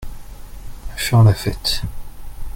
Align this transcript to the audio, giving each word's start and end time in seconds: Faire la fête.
Faire 0.95 1.23
la 1.23 1.35
fête. 1.35 1.83